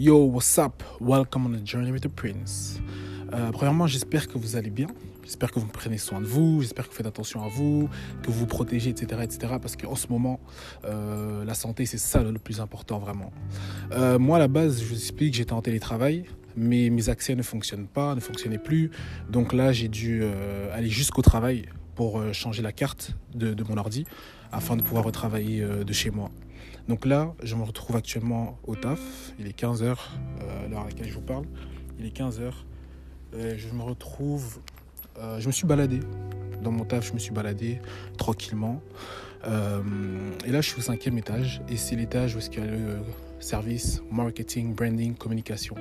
Yo, 0.00 0.16
what's 0.26 0.56
up? 0.58 0.84
Welcome 1.00 1.46
on 1.46 1.50
the 1.50 1.66
journey 1.66 1.90
with 1.90 2.02
the 2.02 2.08
prince. 2.08 2.80
Euh, 3.32 3.50
premièrement, 3.50 3.88
j'espère 3.88 4.28
que 4.28 4.38
vous 4.38 4.54
allez 4.54 4.70
bien. 4.70 4.86
J'espère 5.24 5.50
que 5.50 5.58
vous 5.58 5.66
prenez 5.66 5.98
soin 5.98 6.20
de 6.20 6.24
vous. 6.24 6.62
J'espère 6.62 6.84
que 6.84 6.90
vous 6.90 6.98
faites 6.98 7.06
attention 7.08 7.42
à 7.42 7.48
vous, 7.48 7.88
que 8.22 8.30
vous 8.30 8.38
vous 8.38 8.46
protégez, 8.46 8.90
etc., 8.90 9.22
etc. 9.24 9.54
Parce 9.60 9.74
qu'en 9.74 9.96
ce 9.96 10.06
moment, 10.06 10.38
euh, 10.84 11.44
la 11.44 11.54
santé, 11.54 11.84
c'est 11.84 11.98
ça 11.98 12.22
le 12.22 12.38
plus 12.38 12.60
important, 12.60 13.00
vraiment. 13.00 13.32
Euh, 13.90 14.20
moi, 14.20 14.36
à 14.36 14.38
la 14.38 14.46
base, 14.46 14.80
je 14.80 14.84
vous 14.84 14.94
explique, 14.94 15.34
j'étais 15.34 15.52
en 15.52 15.62
télétravail, 15.62 16.26
mais 16.56 16.90
mes 16.90 17.08
accès 17.08 17.34
ne 17.34 17.42
fonctionnent 17.42 17.88
pas, 17.88 18.14
ne 18.14 18.20
fonctionnaient 18.20 18.58
plus. 18.58 18.92
Donc 19.28 19.52
là, 19.52 19.72
j'ai 19.72 19.88
dû 19.88 20.22
aller 20.72 20.90
jusqu'au 20.90 21.22
travail 21.22 21.64
pour 21.96 22.22
changer 22.32 22.62
la 22.62 22.70
carte 22.70 23.16
de, 23.34 23.64
mon 23.68 23.76
ordi 23.76 24.04
afin 24.52 24.76
de 24.76 24.82
pouvoir 24.82 25.02
retravailler 25.02 25.60
de 25.60 25.92
chez 25.92 26.12
moi. 26.12 26.30
Donc 26.88 27.04
là, 27.04 27.34
je 27.42 27.54
me 27.54 27.62
retrouve 27.64 27.96
actuellement 27.96 28.58
au 28.66 28.74
taf. 28.74 28.98
Il 29.38 29.46
est 29.46 29.58
15h, 29.58 29.82
euh, 29.82 30.68
l'heure 30.68 30.80
à 30.80 30.86
laquelle 30.86 31.08
je 31.08 31.14
vous 31.14 31.20
parle. 31.20 31.44
Il 31.98 32.06
est 32.06 32.16
15h. 32.16 32.52
je 33.34 33.68
me 33.74 33.82
retrouve. 33.82 34.60
euh, 35.18 35.38
je 35.38 35.46
me 35.46 35.52
suis 35.52 35.66
baladé. 35.66 36.00
Dans 36.62 36.72
mon 36.72 36.84
taf, 36.84 37.06
je 37.06 37.12
me 37.12 37.18
suis 37.18 37.32
baladé 37.32 37.80
tranquillement. 38.16 38.80
Euh, 39.46 39.82
et 40.46 40.50
là, 40.50 40.62
je 40.62 40.70
suis 40.70 40.78
au 40.78 40.82
cinquième 40.82 41.18
étage. 41.18 41.60
Et 41.68 41.76
c'est 41.76 41.94
l'étage 41.94 42.36
où 42.36 42.38
qu'il 42.38 42.64
y 42.64 42.66
a 42.66 42.70
le 42.70 43.00
service 43.38 44.02
marketing, 44.10 44.74
branding, 44.74 45.14
communication. 45.14 45.76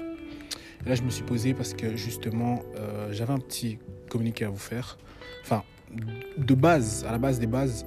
Et 0.86 0.90
là, 0.90 0.96
je 0.96 1.04
me 1.04 1.10
suis 1.10 1.24
posé 1.24 1.54
parce 1.54 1.74
que 1.74 1.96
justement, 1.96 2.62
j'avais 3.12 3.34
un 3.34 3.40
petit 3.40 3.80
communiqué 4.10 4.44
à 4.44 4.50
vous 4.50 4.58
faire. 4.58 4.98
Enfin, 5.42 5.64
de 6.38 6.54
base, 6.54 7.06
à 7.08 7.12
la 7.14 7.18
base 7.18 7.40
des 7.40 7.48
bases, 7.48 7.86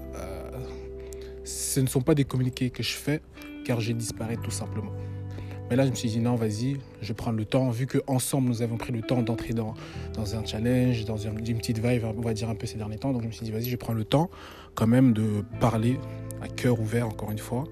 ce 1.50 1.80
ne 1.80 1.86
sont 1.86 2.00
pas 2.00 2.14
des 2.14 2.24
communiqués 2.24 2.70
que 2.70 2.82
je 2.82 2.92
fais 2.92 3.20
car 3.64 3.80
j'ai 3.80 3.94
disparu 3.94 4.36
tout 4.38 4.50
simplement. 4.50 4.92
Mais 5.68 5.76
là, 5.76 5.84
je 5.84 5.90
me 5.90 5.94
suis 5.94 6.08
dit 6.08 6.18
non, 6.18 6.34
vas-y, 6.34 6.78
je 7.00 7.12
prendre 7.12 7.38
le 7.38 7.44
temps. 7.44 7.70
Vu 7.70 7.86
qu'ensemble, 7.86 8.48
nous 8.48 8.62
avons 8.62 8.76
pris 8.76 8.92
le 8.92 9.02
temps 9.02 9.22
d'entrer 9.22 9.54
dans, 9.54 9.74
un 10.16 10.44
challenge, 10.44 11.04
dans 11.04 11.16
une, 11.16 11.38
une 11.46 11.58
petite 11.58 11.78
vibe, 11.78 12.04
on 12.04 12.20
va 12.20 12.34
dire 12.34 12.50
un 12.50 12.56
peu 12.56 12.66
ces 12.66 12.76
derniers 12.76 12.98
temps. 12.98 13.12
Donc, 13.12 13.22
je 13.22 13.28
me 13.28 13.32
suis 13.32 13.44
dit, 13.44 13.52
vas-y, 13.52 13.68
je 13.68 13.76
prends 13.76 13.92
le 13.92 14.04
temps 14.04 14.30
quand 14.74 14.88
même 14.88 15.12
de 15.12 15.44
parler 15.60 16.00
à 16.42 16.48
cœur 16.48 16.80
ouvert, 16.80 17.06
encore 17.06 17.30
une 17.30 17.38
fois. 17.38 17.64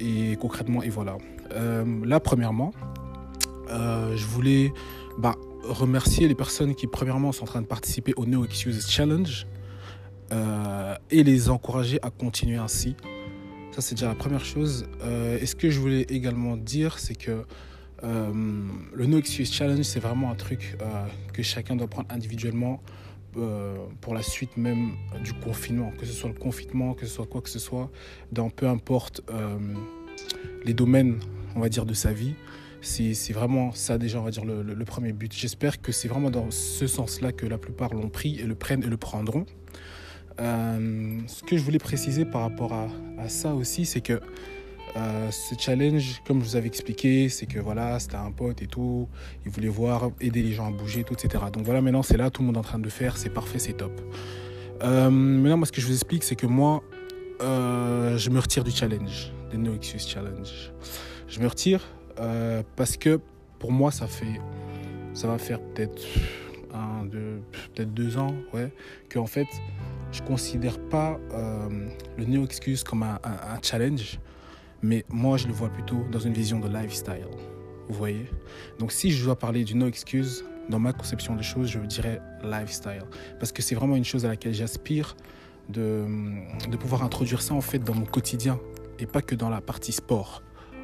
Et 0.00 0.36
concrètement, 0.38 0.82
et 0.82 0.90
voilà. 0.90 1.16
Euh, 1.52 1.84
là, 2.04 2.20
premièrement, 2.20 2.72
euh, 3.70 4.14
je 4.16 4.26
voulais 4.26 4.72
bah, 5.16 5.36
remercier 5.64 6.28
les 6.28 6.34
personnes 6.34 6.74
qui, 6.74 6.86
premièrement, 6.86 7.32
sont 7.32 7.44
en 7.44 7.46
train 7.46 7.62
de 7.62 7.66
participer 7.66 8.12
au 8.16 8.26
No 8.26 8.44
Excuses 8.44 8.86
Challenge 8.86 9.46
euh, 10.32 10.94
et 11.10 11.22
les 11.24 11.48
encourager 11.50 11.98
à 12.02 12.10
continuer 12.10 12.56
ainsi. 12.56 12.96
Ça, 13.72 13.80
c'est 13.80 13.94
déjà 13.94 14.08
la 14.08 14.14
première 14.14 14.44
chose. 14.44 14.86
Euh, 15.02 15.38
et 15.40 15.46
ce 15.46 15.54
que 15.54 15.70
je 15.70 15.78
voulais 15.78 16.02
également 16.08 16.56
dire, 16.56 16.98
c'est 16.98 17.14
que 17.14 17.44
euh, 18.02 18.32
le 18.94 19.06
No 19.06 19.18
Excuse 19.18 19.52
Challenge, 19.52 19.82
c'est 19.82 20.00
vraiment 20.00 20.30
un 20.30 20.34
truc 20.34 20.76
euh, 20.82 21.04
que 21.32 21.42
chacun 21.42 21.76
doit 21.76 21.86
prendre 21.88 22.08
individuellement 22.10 22.82
pour 24.00 24.12
la 24.12 24.22
suite 24.22 24.56
même 24.56 24.94
du 25.22 25.32
confinement. 25.34 25.92
Que 26.00 26.04
ce 26.04 26.12
soit 26.12 26.28
le 26.30 26.34
confinement, 26.34 26.94
que 26.94 27.06
ce 27.06 27.12
soit 27.14 27.26
quoi 27.26 27.40
que 27.40 27.48
ce 27.48 27.60
soit, 27.60 27.88
dans 28.32 28.50
peu 28.50 28.66
importe 28.68 29.20
les 30.64 30.74
domaines, 30.74 31.20
on 31.54 31.60
va 31.60 31.68
dire, 31.68 31.86
de 31.86 31.94
sa 31.94 32.12
vie. 32.12 32.34
C'est 32.82 33.32
vraiment 33.32 33.70
ça 33.70 33.98
déjà, 33.98 34.18
on 34.20 34.24
va 34.24 34.32
dire, 34.32 34.44
le, 34.44 34.64
le- 34.64 34.74
le 34.74 34.84
premier 34.84 35.12
but. 35.12 35.32
J'espère 35.32 35.80
que 35.80 35.92
c'est 35.92 36.08
vraiment 36.08 36.30
dans 36.30 36.50
ce 36.50 36.88
sens-là 36.88 37.30
que 37.30 37.46
la 37.46 37.56
plupart 37.58 37.94
l'ont 37.94 38.08
pris 38.08 38.40
et 38.40 38.42
le 38.44 38.56
prennent 38.56 38.82
et 38.82 38.88
le 38.88 38.96
prendront. 38.96 39.46
Euh, 40.38 41.18
ce 41.26 41.42
que 41.42 41.56
je 41.56 41.62
voulais 41.62 41.78
préciser 41.78 42.24
par 42.24 42.42
rapport 42.42 42.72
à, 42.72 42.88
ça 43.28 43.54
aussi, 43.54 43.84
c'est 43.84 44.00
que 44.00 44.20
euh, 44.96 45.30
ce 45.30 45.54
challenge, 45.58 46.22
comme 46.26 46.40
je 46.40 46.44
vous 46.44 46.56
avais 46.56 46.66
expliqué, 46.66 47.28
c'est 47.28 47.46
que 47.46 47.58
voilà, 47.58 47.98
c'était 47.98 48.16
un 48.16 48.30
pote 48.30 48.62
et 48.62 48.66
tout, 48.66 49.08
il 49.44 49.50
voulait 49.50 49.68
voir, 49.68 50.10
aider 50.20 50.42
les 50.42 50.52
gens 50.52 50.66
à 50.66 50.70
bouger, 50.70 51.04
tout, 51.04 51.14
etc. 51.14 51.44
Donc 51.52 51.64
voilà, 51.64 51.80
maintenant 51.80 52.02
c'est 52.02 52.16
là, 52.16 52.30
tout 52.30 52.42
le 52.42 52.46
monde 52.46 52.56
est 52.56 52.60
en 52.60 52.62
train 52.62 52.78
de 52.78 52.84
le 52.84 52.90
faire, 52.90 53.16
c'est 53.16 53.30
parfait, 53.30 53.58
c'est 53.58 53.74
top. 53.74 53.92
Euh, 54.82 55.10
maintenant, 55.10 55.58
moi, 55.58 55.66
ce 55.66 55.72
que 55.72 55.80
je 55.80 55.86
vous 55.86 55.92
explique, 55.92 56.24
c'est 56.24 56.36
que 56.36 56.46
moi, 56.46 56.82
je 57.40 58.30
me 58.30 58.38
retire 58.38 58.64
du 58.64 58.70
challenge, 58.70 59.32
des 59.50 59.58
No 59.58 59.74
Excuse 59.74 60.06
Challenge. 60.06 60.72
Je 61.28 61.40
me 61.40 61.46
retire 61.46 61.86
parce 62.76 62.96
que 62.96 63.20
pour 63.58 63.72
moi, 63.72 63.90
ça 63.90 64.06
fait, 64.06 64.40
ça 65.12 65.28
va 65.28 65.38
faire 65.38 65.60
peut-être 65.60 66.02
un, 66.74 67.04
deux, 67.04 67.42
peut-être 67.74 67.92
deux 67.92 68.16
ans, 68.18 68.34
ouais, 68.52 68.72
que 69.08 69.18
en 69.18 69.26
fait, 69.26 69.46
je 70.12 70.22
considère 70.22 70.78
pas 70.88 71.18
euh, 71.32 71.88
le 72.16 72.24
No 72.24 72.44
Excuse 72.44 72.82
comme 72.84 73.02
un 73.02 73.18
challenge, 73.62 74.18
mais 74.82 75.04
moi, 75.08 75.36
je 75.36 75.46
le 75.46 75.52
vois 75.52 75.68
plutôt 75.68 76.04
dans 76.10 76.20
une 76.20 76.32
vision 76.32 76.58
de 76.58 76.68
lifestyle. 76.68 77.26
Vous 77.88 77.94
voyez? 77.94 78.30
Donc, 78.78 78.92
si 78.92 79.10
je 79.10 79.24
dois 79.24 79.38
parler 79.38 79.64
du 79.64 79.74
No 79.74 79.86
Excuse, 79.86 80.44
dans 80.68 80.78
ma 80.78 80.92
conception 80.92 81.34
des 81.34 81.42
choses, 81.42 81.68
je 81.68 81.78
dirais 81.80 82.20
lifestyle. 82.42 83.02
Parce 83.38 83.52
que 83.52 83.60
c'est 83.60 83.74
vraiment 83.74 83.96
une 83.96 84.04
chose 84.04 84.24
à 84.24 84.28
laquelle 84.28 84.54
j'aspire 84.54 85.16
de, 85.68 86.04
de 86.70 86.76
pouvoir 86.76 87.02
introduire 87.02 87.42
ça 87.42 87.54
en 87.54 87.60
fait 87.60 87.78
dans 87.78 87.94
mon 87.94 88.06
quotidien 88.06 88.58
et 88.98 89.06
pas 89.06 89.22
que 89.22 89.34
dans 89.34 89.50
la 89.50 89.60
partie 89.60 89.92
sport. 89.92 90.42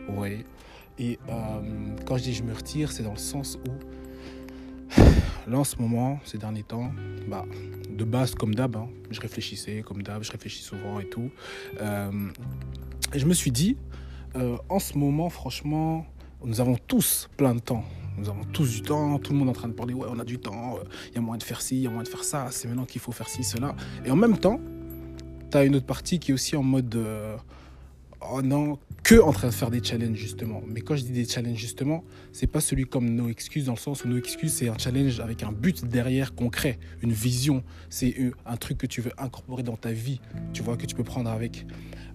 Vous 0.08 0.14
voyez? 0.16 0.44
Et 0.98 1.19
euh, 1.28 1.60
quand 2.06 2.16
je 2.16 2.25
dis 2.25 2.34
je 2.34 2.43
me 2.43 2.54
retire, 2.54 2.91
c'est 2.91 3.03
dans 3.03 3.12
le 3.12 3.19
sens 3.19 3.58
où 3.66 5.00
là 5.46 5.58
en 5.58 5.64
ce 5.64 5.76
moment, 5.76 6.20
ces 6.24 6.38
derniers 6.38 6.62
temps, 6.62 6.90
bah, 7.28 7.44
de 7.90 8.04
base 8.04 8.34
comme 8.34 8.54
d'hab, 8.54 8.76
hein, 8.76 8.88
je 9.10 9.20
réfléchissais 9.20 9.82
comme 9.86 10.02
d'hab, 10.02 10.22
je 10.22 10.32
réfléchis 10.32 10.62
souvent 10.62 11.00
et 11.00 11.08
tout. 11.08 11.30
Euh, 11.80 12.30
et 13.14 13.18
je 13.18 13.26
me 13.26 13.34
suis 13.34 13.50
dit, 13.50 13.76
euh, 14.36 14.56
en 14.68 14.78
ce 14.78 14.98
moment, 14.98 15.30
franchement, 15.30 16.06
nous 16.44 16.60
avons 16.60 16.76
tous 16.86 17.28
plein 17.36 17.54
de 17.54 17.60
temps. 17.60 17.84
Nous 18.18 18.28
avons 18.28 18.44
tous 18.44 18.70
du 18.70 18.82
temps, 18.82 19.18
tout 19.18 19.32
le 19.32 19.38
monde 19.38 19.50
en 19.50 19.52
train 19.52 19.68
de 19.68 19.74
parler, 19.74 19.92
ouais, 19.92 20.08
on 20.10 20.18
a 20.18 20.24
du 20.24 20.38
temps, 20.38 20.78
il 21.10 21.14
y 21.14 21.18
a 21.18 21.20
moyen 21.20 21.38
de 21.38 21.42
faire 21.42 21.60
ci, 21.60 21.76
il 21.76 21.82
y 21.82 21.86
a 21.86 21.90
moyen 21.90 22.04
de 22.04 22.08
faire 22.08 22.24
ça, 22.24 22.48
c'est 22.50 22.66
maintenant 22.66 22.86
qu'il 22.86 23.00
faut 23.00 23.12
faire 23.12 23.28
ci, 23.28 23.44
cela. 23.44 23.76
Et 24.06 24.10
en 24.10 24.16
même 24.16 24.38
temps, 24.38 24.58
tu 25.50 25.56
as 25.56 25.64
une 25.64 25.76
autre 25.76 25.86
partie 25.86 26.18
qui 26.18 26.30
est 26.30 26.34
aussi 26.34 26.56
en 26.56 26.62
mode, 26.62 26.94
euh, 26.94 27.36
oh 28.32 28.40
non, 28.40 28.78
que 29.06 29.22
en 29.22 29.31
train 29.31 29.47
de 29.47 29.55
faire 29.55 29.71
des 29.71 29.81
challenges 29.84 30.17
justement. 30.17 30.65
Mais 30.67 30.81
quand 30.81 30.97
je 30.97 31.05
dis 31.05 31.12
des 31.12 31.27
challenges 31.27 31.59
justement, 31.59 32.03
c'est 32.33 32.49
pas 32.49 32.61
celui 32.61 32.87
comme 32.87 33.09
No 33.09 33.28
Excuse 33.28 33.67
dans 33.67 33.75
le 33.75 33.78
sens 33.78 34.05
où 34.05 34.09
No 34.09 34.17
Excuse 34.17 34.53
c'est 34.53 34.69
un 34.69 34.77
challenge 34.77 35.21
avec 35.21 35.44
un 35.44 35.53
but 35.53 35.84
derrière 35.84 36.34
concret, 36.34 36.81
une 37.03 37.12
vision. 37.12 37.62
C'est 37.89 38.17
euh, 38.19 38.33
un 38.47 38.56
truc 38.56 38.78
que 38.78 38.87
tu 38.89 39.00
veux 39.03 39.12
incorporer 39.17 39.62
dans 39.62 39.77
ta 39.77 39.93
vie, 39.93 40.21
tu 40.53 40.65
vois, 40.65 40.77
que 40.77 40.87
tu 40.87 40.97
peux 40.97 41.05
prendre 41.05 41.31
avec. 41.31 41.67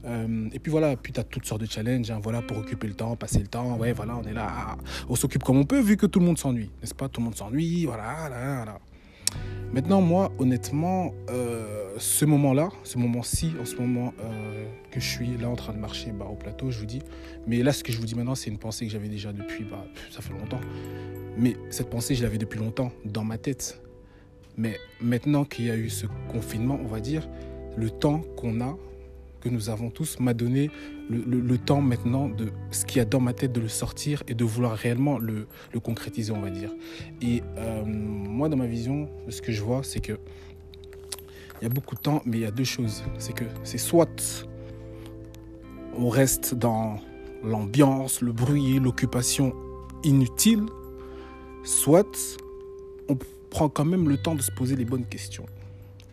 Euh, 0.03 0.49
et 0.51 0.59
puis 0.59 0.69
voilà, 0.69 0.97
puis 0.97 1.13
tu 1.13 1.21
as 1.21 1.23
toutes 1.23 1.45
sortes 1.45 1.61
de 1.61 1.65
challenges, 1.65 2.11
hein, 2.11 2.19
voilà, 2.21 2.41
pour 2.41 2.57
occuper 2.57 2.87
le 2.87 2.93
temps, 2.93 3.15
passer 3.15 3.39
le 3.39 3.47
temps. 3.47 3.77
Ouais, 3.77 3.93
voilà, 3.93 4.17
on 4.17 4.23
est 4.23 4.33
là, 4.33 4.47
ah, 4.51 4.77
on 5.07 5.15
s'occupe 5.15 5.43
comme 5.45 5.59
on 5.59 5.63
peut 5.63 5.79
vu 5.79 5.95
que 5.95 6.07
tout 6.07 6.19
le 6.19 6.25
monde 6.25 6.39
s'ennuie, 6.39 6.71
n'est-ce 6.81 6.93
pas? 6.93 7.07
Tout 7.07 7.21
le 7.21 7.25
monde 7.25 7.37
s'ennuie, 7.37 7.85
voilà, 7.85 8.27
là, 8.27 8.65
là. 8.65 8.79
Maintenant, 9.73 10.01
moi, 10.01 10.33
honnêtement, 10.37 11.13
euh, 11.29 11.93
ce 11.97 12.25
moment-là, 12.25 12.69
ce 12.83 12.97
moment-ci, 12.97 13.51
en 13.59 13.63
ce 13.63 13.77
moment 13.77 14.13
euh, 14.19 14.65
que 14.91 14.99
je 14.99 15.07
suis 15.07 15.37
là 15.37 15.49
en 15.49 15.55
train 15.55 15.71
de 15.71 15.77
marcher 15.77 16.11
bah, 16.11 16.25
au 16.29 16.35
plateau, 16.35 16.71
je 16.71 16.79
vous 16.79 16.85
dis, 16.85 17.01
mais 17.47 17.63
là, 17.63 17.71
ce 17.71 17.81
que 17.83 17.93
je 17.93 17.97
vous 17.97 18.05
dis 18.05 18.15
maintenant, 18.15 18.35
c'est 18.35 18.49
une 18.49 18.57
pensée 18.57 18.85
que 18.85 18.91
j'avais 18.91 19.07
déjà 19.07 19.31
depuis, 19.31 19.63
bah, 19.63 19.85
ça 20.09 20.21
fait 20.21 20.33
longtemps. 20.33 20.59
Mais 21.37 21.55
cette 21.69 21.89
pensée, 21.89 22.15
je 22.15 22.23
l'avais 22.23 22.37
depuis 22.37 22.59
longtemps 22.59 22.91
dans 23.05 23.23
ma 23.23 23.37
tête. 23.37 23.81
Mais 24.57 24.77
maintenant 24.99 25.45
qu'il 25.45 25.65
y 25.65 25.71
a 25.71 25.77
eu 25.77 25.89
ce 25.89 26.05
confinement, 26.29 26.77
on 26.83 26.87
va 26.87 26.99
dire, 26.99 27.29
le 27.77 27.89
temps 27.89 28.21
qu'on 28.35 28.59
a, 28.59 28.77
que 29.41 29.49
nous 29.49 29.69
avons 29.69 29.89
tous, 29.89 30.19
m'a 30.19 30.33
donné 30.33 30.71
le, 31.09 31.41
le- 31.41 31.57
temps 31.57 31.81
maintenant 31.81 32.29
de 32.29 32.51
ce 32.71 32.85
qu'il 32.85 32.97
y 32.97 33.01
a 33.01 33.05
dans 33.05 33.19
ma 33.19 33.33
tête 33.33 33.51
de 33.51 33.59
le 33.59 33.67
sortir 33.67 34.23
et 34.27 34.33
de 34.33 34.45
vouloir 34.45 34.77
réellement 34.77 35.19
le, 35.19 35.47
le 35.73 35.79
concrétiser, 35.79 36.31
on 36.31 36.39
va 36.39 36.49
dire. 36.49 36.71
Et 37.21 37.43
euh, 37.57 37.83
moi, 37.85 38.47
dans 38.47 38.57
ma 38.57 38.67
vision, 38.67 39.09
ce 39.27 39.41
que 39.41 39.51
je 39.51 39.61
vois, 39.61 39.83
c'est 39.83 39.99
que 39.99 40.13
il 41.61 41.65
y 41.65 41.67
a 41.67 41.69
beaucoup 41.69 41.95
de 41.95 41.99
temps, 42.01 42.21
mais 42.25 42.37
il 42.37 42.41
y 42.41 42.45
a 42.45 42.51
deux 42.51 42.63
choses. 42.63 43.03
C'est 43.19 43.33
que 43.33 43.45
c'est 43.63 43.77
soit 43.77 44.47
on 45.95 46.09
reste 46.09 46.55
dans 46.55 46.99
l'ambiance, 47.43 48.21
le 48.21 48.31
bruit, 48.31 48.79
l'occupation 48.79 49.53
inutile, 50.03 50.63
soit 51.63 52.17
on 53.09 53.17
prend 53.49 53.69
quand 53.69 53.85
même 53.85 54.07
le 54.09 54.17
temps 54.17 54.35
de 54.35 54.41
se 54.41 54.51
poser 54.51 54.75
les 54.75 54.85
bonnes 54.85 55.05
questions. 55.05 55.45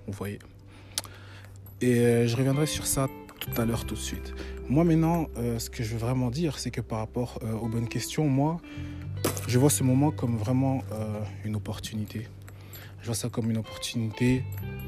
Vous 0.07 0.13
voyez? 0.13 0.39
Et 1.81 1.99
euh, 2.01 2.27
je 2.27 2.37
reviendrai 2.37 2.67
sur 2.67 2.87
ça 2.87 3.07
tout 3.39 3.61
à 3.61 3.65
l'heure, 3.65 3.85
tout 3.85 3.95
de 3.95 4.01
suite. 4.01 4.35
Moi 4.69 4.85
maintenant, 4.85 5.29
euh, 5.37 5.59
ce 5.59 5.71
que 5.71 5.85
je 5.85 5.93
veux 5.93 5.99
vraiment 5.99 6.31
dire, 6.31 6.59
c'est 6.59 6.71
que 6.71 6.81
par 6.81 6.99
rapport 6.99 7.39
euh, 7.45 7.53
aux 7.53 7.69
bonnes 7.69 7.89
questions, 7.89 8.29
moi, 8.29 8.61
je 9.47 9.59
vois 9.59 9.71
ce 9.71 9.85
moment 9.85 10.11
comme 10.11 10.37
vraiment 10.37 10.83
une 11.45 11.57
opportunité. 11.57 12.29
Je 13.01 13.07
vois 13.07 13.15
ça 13.15 13.29
comme 13.29 13.51
une 13.51 13.59
opportunité 13.59 14.45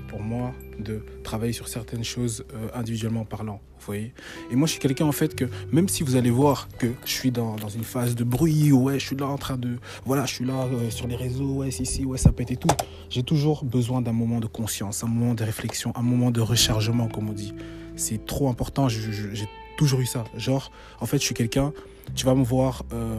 pour 0.09 0.21
moi 0.21 0.53
de 0.79 1.05
travailler 1.23 1.53
sur 1.53 1.69
certaines 1.69 2.05
choses 2.05 2.45
euh, 2.55 2.69
individuellement 2.75 3.25
parlant. 3.25 3.61
Vous 3.79 3.87
voyez 3.87 4.13
Et 4.51 4.57
moi, 4.57 4.67
je 4.67 4.73
suis 4.73 4.81
quelqu'un 4.81 5.07
en 5.07 5.13
fait 5.13 5.35
que 5.35 5.47
même 5.73 5.89
si 5.89 6.03
vous 6.03 6.17
allez 6.17 6.31
voir 6.31 6.69
que 6.79 6.89
je 7.05 7.11
suis 7.11 7.31
dans, 7.31 7.57
dans 7.57 7.69
une 7.69 7.85
phase 7.85 8.15
de 8.15 8.25
bruit, 8.25 8.73
ouais, 8.73 8.99
je 8.99 9.07
suis 9.07 9.17
là 9.17 9.27
en 9.27 9.39
train 9.39 9.57
de. 9.57 9.79
Voilà, 10.05 10.27
je 10.27 10.35
suis 10.35 10.45
là 10.45 10.65
euh, 10.65 10.91
sur 10.91 11.07
les 11.07 11.17
réseaux, 11.17 11.55
ouais, 11.55 11.71
si, 11.71 11.87
si, 11.87 12.05
ouais, 12.05 12.19
ça 12.19 12.33
pète 12.33 12.51
et 12.51 12.57
tout. 12.57 12.69
J'ai 13.09 13.23
toujours 13.23 13.65
besoin 13.65 14.03
d'un 14.03 14.13
moment 14.13 14.41
de 14.41 14.47
conscience, 14.47 15.03
un 15.05 15.07
moment 15.09 15.35
de 15.35 15.45
réflexion, 15.45 15.93
un 15.97 16.03
moment 16.03 16.31
de 16.31 16.41
rechargement, 16.41 17.09
comme 17.09 17.31
on 17.31 17.33
dit. 17.33 17.55
C'est 17.97 18.27
trop 18.27 18.49
important, 18.49 18.89
j'ai 18.89 19.49
toujours 19.79 20.01
eu 20.01 20.07
ça. 20.07 20.25
Genre, 20.37 20.71
en 21.01 21.07
fait, 21.07 21.19
je 21.19 21.25
suis 21.25 21.35
quelqu'un, 21.35 21.73
tu 22.15 22.27
vas 22.27 22.35
me 22.35 22.45
voir. 22.45 22.85
euh, 22.93 23.19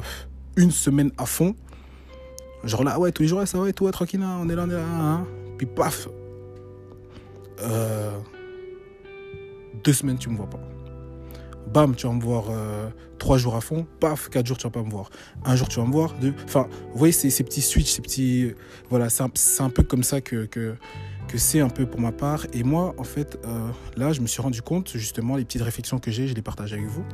une 0.56 0.72
semaine 0.72 1.12
à 1.18 1.26
fond. 1.26 1.56
Genre 2.64 2.84
là, 2.84 3.00
ouais, 3.00 3.12
tous 3.12 3.24
les 3.24 3.28
jours, 3.28 3.46
ça 3.48 3.58
va 3.58 3.70
et 3.70 3.74
toi, 3.74 3.92
tranquille, 3.92 4.22
hein, 4.22 4.38
on 4.42 4.50
est 4.50 4.56
là, 4.56 4.66
on 4.68 4.70
est 4.70 4.74
là. 4.74 4.84
Hein. 4.84 5.26
Puis 5.58 5.66
paf, 5.66 6.08
euh, 7.62 8.12
deux 9.84 9.94
semaines, 9.94 10.18
tu 10.18 10.30
me 10.30 10.38
vois 10.38 10.50
pas. 10.50 10.60
Bam, 11.74 11.96
tu 11.96 12.06
vas 12.06 12.14
me 12.14 12.22
voir 12.22 12.46
euh, 12.50 12.90
trois 13.18 13.38
jours 13.38 13.56
à 13.56 13.62
fond. 13.62 13.86
Paf, 14.00 14.30
quatre 14.30 14.46
jours, 14.46 14.58
tu 14.58 14.64
vas 14.64 14.72
pas 14.72 14.84
me 14.84 14.90
voir. 14.90 15.10
Un 15.46 15.56
jour, 15.56 15.68
tu 15.70 15.80
vas 15.80 15.86
me 15.86 15.92
voir. 15.92 16.14
Deux. 16.20 16.34
Enfin, 16.44 16.68
vous 16.92 16.98
voyez, 16.98 17.14
ces, 17.14 17.30
ces 17.30 17.44
petits 17.44 17.62
switches, 17.62 17.92
ces 17.92 18.02
petits. 18.02 18.52
Voilà, 18.90 19.10
c'est 19.10 19.24
un, 19.24 19.32
un, 19.66 19.70
peu 19.70 19.84
comme 19.84 20.04
ça 20.04 20.22
que, 20.22 20.46
que, 20.46 20.76
c'est 21.36 21.62
un 21.62 21.70
peu 21.70 21.86
pour 21.86 22.02
ma 22.02 22.12
part. 22.12 22.46
Et 22.54 22.64
moi, 22.64 22.94
en 22.98 23.06
fait, 23.06 23.40
euh, 23.46 23.70
là, 23.96 24.12
je 24.12 24.22
me 24.22 24.28
suis 24.28 24.42
rendu 24.42 24.62
compte, 24.62 24.92
justement, 24.94 25.38
les 25.38 25.46
petites 25.46 25.62
réflexions 25.62 25.98
que 25.98 26.12
j'ai, 26.12 26.28
je 26.28 26.34
les 26.34 26.42
partage 26.42 26.74
avec 26.74 26.86
vous. 26.86 27.06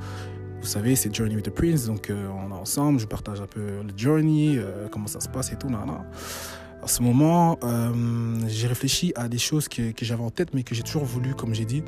Vous 0.62 0.68
savez, 0.68 0.96
c'est 0.96 1.14
Journey 1.14 1.36
with 1.36 1.46
the 1.46 1.50
Prince, 1.52 1.86
donc 1.86 2.10
euh, 2.10 2.28
on 2.30 2.50
est 2.50 2.60
ensemble, 2.60 3.00
je 3.00 3.06
partage 3.06 3.40
un 3.40 3.46
peu 3.46 3.62
le 3.62 3.94
journey, 3.96 4.58
euh, 4.58 4.88
comment 4.92 5.08
ça 5.08 5.20
se 5.20 5.30
passe 5.30 5.52
et 5.52 5.56
tout. 5.56 5.70
Nan, 5.70 5.86
nan. 5.86 6.04
À 6.82 6.88
ce 6.88 7.02
moment, 7.02 7.60
euh, 7.64 8.40
j'ai 8.48 8.68
réfléchi 8.68 9.14
à 9.16 9.28
des 9.28 9.38
choses 9.38 9.68
que, 9.68 9.94
j'avais 10.02 10.24
en 10.24 10.30
tête, 10.30 10.50
mais 10.54 10.64
que 10.64 10.74
j'ai 10.74 10.84
toujours 10.84 11.06
voulu, 11.06 11.36
comme 11.36 11.54
j'ai 11.54 11.66
dit, 11.66 11.84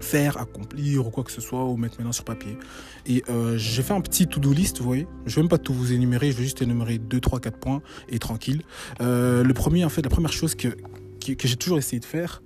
faire, 0.00 0.38
accomplir 0.38 1.06
ou 1.06 1.10
quoi 1.10 1.24
que 1.24 1.30
ce 1.30 1.40
soit, 1.40 1.64
ou 1.64 1.76
mettre 1.76 1.96
maintenant 1.98 2.12
sur 2.12 2.24
papier. 2.24 2.58
Et 3.06 3.22
j'ai 3.56 3.82
fait 3.82 3.94
un 3.94 4.00
petit 4.00 4.26
to-do 4.26 4.52
list, 4.52 4.78
vous 4.78 4.84
voyez. 4.84 5.06
Je 5.26 5.32
ne 5.32 5.34
vais 5.36 5.42
même 5.42 5.48
pas 5.48 5.58
tout 5.58 5.72
vous 5.72 5.92
énumérer, 5.92 6.32
je 6.32 6.36
vais 6.36 6.44
juste 6.44 6.62
énumérer 6.62 6.98
2, 6.98 7.18
3, 7.18 7.40
4 7.40 7.58
points 7.58 7.82
et 8.08 8.18
tranquille. 8.18 8.62
Le 9.00 9.52
premier, 9.52 9.84
en 9.84 9.88
fait, 9.88 10.02
la 10.02 10.10
première 10.10 10.32
chose 10.32 10.54
que, 10.54 10.68
que, 10.68 11.48
j'ai 11.48 11.56
toujours 11.56 11.78
essayé 11.78 11.98
de 11.98 12.04
faire 12.04 12.42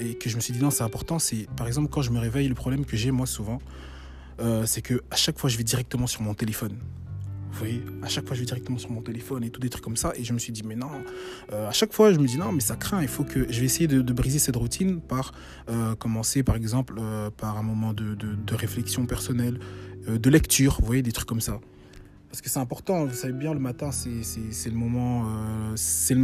et 0.00 0.14
que 0.14 0.30
je 0.30 0.36
me 0.36 0.40
suis 0.40 0.54
dit 0.54 0.60
non, 0.60 0.70
c'est 0.70 0.84
important, 0.84 1.18
c'est 1.18 1.46
par 1.56 1.66
exemple 1.66 1.90
quand 1.90 2.02
je 2.02 2.10
me 2.10 2.18
réveille, 2.18 2.48
le 2.48 2.54
problème 2.54 2.86
que 2.86 2.96
j'ai 2.96 3.10
moi 3.10 3.26
souvent, 3.26 3.58
euh, 4.40 4.66
c'est 4.66 4.82
que 4.82 5.02
à 5.10 5.16
chaque 5.16 5.38
fois, 5.38 5.50
je 5.50 5.56
vais 5.56 5.64
directement 5.64 6.06
sur 6.06 6.22
mon 6.22 6.34
téléphone. 6.34 6.76
Vous 7.50 7.58
voyez, 7.58 7.84
à 8.02 8.08
chaque 8.08 8.26
fois, 8.26 8.34
je 8.34 8.40
vais 8.40 8.46
directement 8.46 8.78
sur 8.78 8.90
mon 8.90 9.02
téléphone 9.02 9.44
et 9.44 9.50
tout 9.50 9.60
des 9.60 9.68
trucs 9.68 9.84
comme 9.84 9.96
ça. 9.96 10.12
Et 10.16 10.24
je 10.24 10.32
me 10.32 10.38
suis 10.38 10.52
dit, 10.52 10.62
mais 10.64 10.74
non, 10.74 10.90
euh, 11.52 11.68
à 11.68 11.72
chaque 11.72 11.92
fois, 11.92 12.12
je 12.12 12.18
me 12.18 12.26
dis, 12.26 12.38
non, 12.38 12.50
mais 12.50 12.60
ça 12.60 12.76
craint. 12.76 13.02
Il 13.02 13.08
faut 13.08 13.24
que 13.24 13.52
je 13.52 13.60
vais 13.60 13.66
essayer 13.66 13.86
de, 13.86 14.12
briser 14.12 14.38
cette 14.38 14.56
routine 14.56 15.00
par 15.00 15.32
euh, 15.68 15.94
commencer, 15.94 16.42
par 16.42 16.56
exemple, 16.56 16.94
par 17.36 17.58
un 17.58 17.62
moment 17.62 17.92
de, 17.92 18.14
de, 18.14 18.54
réflexion 18.54 19.04
personnelle, 19.04 19.60
de 20.08 20.30
lecture, 20.30 20.78
vous 20.80 20.86
voyez, 20.86 21.02
des 21.02 21.12
trucs 21.12 21.28
comme 21.28 21.42
ça. 21.42 21.60
Parce 22.30 22.40
que 22.40 22.48
c'est 22.48 22.60
important, 22.60 23.04
vous 23.04 23.14
savez 23.14 23.34
bien, 23.34 23.52
le 23.52 23.60
matin, 23.60 23.90
c'est 23.92 24.70
le 24.70 24.76
moment, 24.76 25.26
c'est 25.76 26.14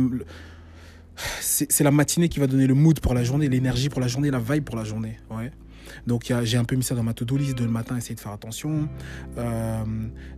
c'est 1.40 1.84
la 1.84 1.90
matinée 1.90 2.28
qui 2.28 2.40
va 2.40 2.46
donner 2.46 2.66
le 2.66 2.74
mood 2.74 3.00
pour 3.00 3.14
la 3.14 3.24
journée, 3.24 3.48
l'énergie 3.48 3.88
pour 3.88 4.00
la 4.00 4.08
journée, 4.08 4.30
la 4.30 4.38
vibe 4.38 4.64
pour 4.64 4.76
la 4.76 4.84
journée. 4.84 5.18
Ouais. 5.30 5.50
Donc 6.06 6.32
j'ai 6.42 6.58
un 6.58 6.64
peu 6.64 6.76
mis 6.76 6.82
ça 6.82 6.94
dans 6.94 7.02
ma 7.02 7.14
to-do 7.14 7.36
list 7.36 7.56
de 7.56 7.64
le 7.64 7.70
matin, 7.70 7.96
essayer 7.96 8.14
de 8.14 8.20
faire 8.20 8.32
attention. 8.32 8.88
Euh, 9.36 9.84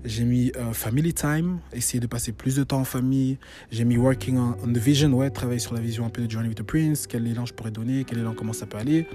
j'ai 0.05 0.25
mis 0.25 0.52
euh, 0.56 0.73
family 0.73 1.12
time, 1.12 1.58
essayer 1.73 2.00
de 2.00 2.06
passer 2.06 2.32
plus 2.32 2.56
de 2.56 2.64
temps 2.64 2.81
en 2.81 2.85
famille. 2.85 3.38
J'ai 3.70 3.85
mis 3.85 3.97
working 3.97 4.38
on, 4.38 4.56
on, 4.62 4.73
the 4.73 4.79
vision, 4.79 5.12
ouais, 5.12 5.31
travailler 5.31 5.58
sur 5.58 5.75
la 5.75 5.81
vision 5.81 6.05
un 6.06 6.11
peu 6.11 6.26
de 6.26 6.31
Journey 6.31 6.49
with 6.49 6.58
the 6.58 6.62
Prince, 6.62 7.06
quel 7.06 7.26
élan 7.26 7.47
je 7.47 7.55
pourrais 7.55 7.70
donner, 7.70 8.05
quel 8.05 8.19
élan, 8.19 8.35
comment 8.35 8.52
ça 8.52 8.67
peut 8.67 8.79
aller. 8.79 9.06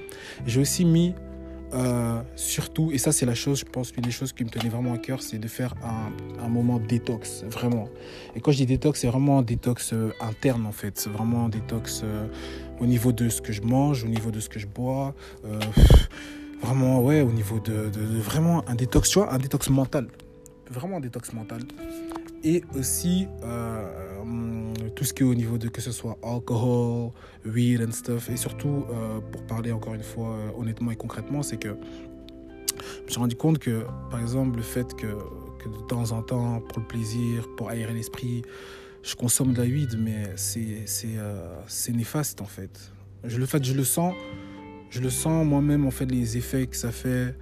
J'ai 0.46 0.60
aussi 0.60 0.86
mis 0.86 1.14
euh, 1.74 2.22
surtout, 2.36 2.92
et 2.92 2.98
ça 2.98 3.12
c'est 3.12 3.26
la 3.26 3.36
chose, 3.36 3.60
je 3.60 3.66
pense, 3.66 3.92
une 3.92 4.04
des 4.04 4.12
choses 4.12 4.34
qui 4.34 4.44
me 4.44 4.50
tenait 4.50 4.70
vraiment 4.70 4.94
à 4.94 4.98
cœur, 4.98 5.22
c'est 5.22 5.40
de 5.40 5.48
faire 5.48 5.74
un, 5.84 6.48
moment 6.48 6.80
détox, 6.80 7.44
vraiment. 7.50 7.90
Et 8.36 8.40
quand 8.40 8.52
je 8.52 8.58
dis 8.58 8.66
détox, 8.66 9.00
c'est 9.00 9.08
vraiment 9.08 9.40
un 9.40 9.42
détox 9.42 9.94
euh, 9.94 10.12
interne 10.22 10.66
en 10.66 10.72
fait, 10.72 10.98
c'est 10.98 11.10
vraiment 11.10 11.46
un 11.46 11.50
détox 11.50 12.02
euh, 12.04 12.28
au 12.80 12.86
niveau 12.86 13.12
de 13.12 13.30
ce 13.30 13.42
que 13.42 13.52
je 13.52 13.62
mange, 13.62 14.04
au 14.04 14.08
niveau 14.08 14.32
de 14.32 14.40
ce 14.40 14.48
que 14.48 14.60
je 14.60 14.68
bois, 14.68 15.16
vraiment, 16.62 17.02
ouais, 17.02 17.22
au 17.22 17.32
niveau 17.32 17.60
de, 17.60 17.90
de, 17.90 18.00
de, 18.00 18.20
vraiment 18.20 18.68
un 18.70 18.76
détox, 18.76 19.10
tu 19.10 19.20
vois, 19.20 19.34
un 19.34 19.38
détox 19.38 19.70
mental, 19.70 20.08
vraiment 20.70 20.98
un 20.98 21.02
détox 21.02 21.34
mental. 21.34 21.62
Et 22.44 22.64
aussi, 22.76 23.28
tout 24.96 25.04
ce 25.04 25.14
qui 25.14 25.24
est 25.24 25.26
au 25.26 25.36
niveau 25.36 25.58
de 25.58 25.68
que 25.68 25.82
ce 25.82 25.92
soit 25.92 26.18
alcool, 26.24 27.12
weed 27.46 27.82
and 27.82 27.92
stuff. 27.92 28.30
Et 28.30 28.38
surtout, 28.38 28.86
euh, 28.90 29.20
pour 29.32 29.44
parler 29.44 29.72
encore 29.72 29.94
une 29.94 30.04
fois 30.04 30.30
euh, 30.30 30.50
honnêtement 30.58 30.92
et 30.92 30.96
concrètement, 30.96 31.44
c'est 31.44 31.58
que 31.58 31.76
je 32.78 33.04
me 33.04 33.10
suis 33.10 33.20
rendu 33.20 33.36
compte 33.36 33.60
que, 33.60 33.86
par 34.10 34.20
exemple, 34.22 34.58
le 34.58 34.64
fait 34.64 34.96
que, 34.96 35.08
que, 35.60 35.70
de 35.70 35.88
temps 35.88 36.12
en 36.12 36.22
temps, 36.22 36.62
pour 36.62 36.80
le 36.80 36.88
plaisir, 36.88 37.48
pour 37.58 37.70
aérer 37.70 37.94
l'esprit, 37.94 38.44
je 39.04 39.16
consomme 39.16 39.54
de 39.54 39.62
la 39.62 39.68
weed, 39.68 40.00
mais 40.00 40.34
c'est 40.36 40.86
euh, 41.18 41.62
néfaste 41.94 42.42
en 42.42 42.46
fait. 42.46 42.92
Je 43.24 43.38
le, 43.38 43.46
fait, 43.46 43.64
je 43.64 43.74
le 43.74 43.84
sens, 43.84 44.14
je 44.90 45.02
le 45.02 45.10
sens 45.10 45.46
moi-même 45.46 45.86
en 45.86 45.92
fait 45.92 46.06
les 46.06 46.38
effets 46.38 46.68
que 46.68 46.76
ça 46.76 46.92
fait. 46.92 47.36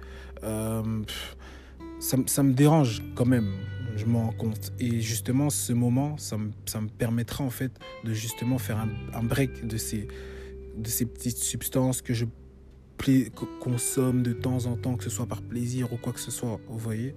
Ça, 2.00 2.18
ça 2.26 2.42
me 2.42 2.52
dérange 2.52 3.02
quand 3.14 3.24
même 3.24 3.50
je 3.96 4.04
m'en 4.06 4.26
rends 4.26 4.32
compte. 4.32 4.72
Et 4.78 5.00
justement, 5.00 5.50
ce 5.50 5.72
moment, 5.72 6.16
ça 6.18 6.36
me, 6.36 6.50
ça 6.66 6.80
me 6.80 6.88
permettra 6.88 7.44
en 7.44 7.50
fait 7.50 7.72
de 8.04 8.12
justement 8.12 8.58
faire 8.58 8.78
un, 8.78 8.88
un 9.12 9.22
break 9.22 9.66
de 9.66 9.76
ces, 9.76 10.08
de 10.76 10.88
ces 10.88 11.06
petites 11.06 11.38
substances 11.38 12.02
que 12.02 12.14
je 12.14 12.26
consomme 13.60 14.22
de 14.22 14.32
temps 14.32 14.66
en 14.66 14.76
temps, 14.76 14.96
que 14.96 15.04
ce 15.04 15.10
soit 15.10 15.26
par 15.26 15.42
plaisir 15.42 15.92
ou 15.92 15.96
quoi 15.96 16.12
que 16.12 16.20
ce 16.20 16.30
soit. 16.30 16.60
Vous 16.68 16.78
voyez 16.78 17.14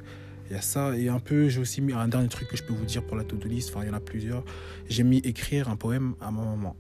il 0.49 0.53
y 0.53 0.55
a 0.55 0.61
ça. 0.61 0.95
Et 0.97 1.09
un 1.09 1.19
peu, 1.19 1.49
j'ai 1.49 1.59
aussi 1.59 1.81
mis 1.81 1.93
un 1.93 2.07
dernier 2.07 2.29
truc 2.29 2.47
que 2.47 2.57
je 2.57 2.63
peux 2.63 2.73
vous 2.73 2.85
dire 2.85 3.03
pour 3.03 3.17
la 3.17 3.23
to-do 3.23 3.47
list. 3.47 3.69
Enfin, 3.69 3.83
il 3.83 3.87
y 3.87 3.91
en 3.91 3.95
a 3.95 3.99
plusieurs. 3.99 4.43
J'ai 4.87 5.03
mis 5.03 5.17
écrire 5.19 5.69
un 5.69 5.75
poème 5.75 6.15
à 6.21 6.31
ma 6.31 6.43
maman. 6.43 6.75